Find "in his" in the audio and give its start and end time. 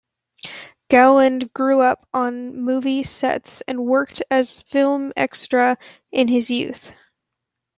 6.11-6.49